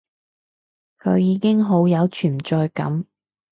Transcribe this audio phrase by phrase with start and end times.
[0.99, 3.05] 佢已經好有存在感